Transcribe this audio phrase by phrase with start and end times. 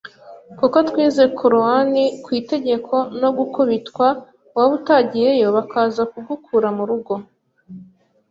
[0.59, 1.89] kuko twize coroan
[2.23, 4.07] ku itegeko no gukubitwa
[4.55, 7.13] waba utagiyeyo bakaza kugukura mu rugo